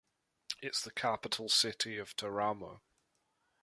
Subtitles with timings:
[0.63, 2.81] Its capital is the city of Teramo.